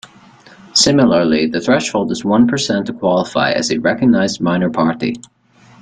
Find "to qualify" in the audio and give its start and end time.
2.87-3.51